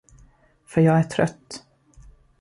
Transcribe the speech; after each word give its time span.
För 0.65 0.81
jag 0.81 0.99
är 0.99 1.03
trött. 1.03 1.63